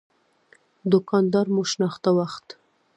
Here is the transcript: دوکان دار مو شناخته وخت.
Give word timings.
دوکان 0.91 1.25
دار 1.33 1.47
مو 1.53 1.63
شناخته 1.71 2.09
وخت. 2.17 2.47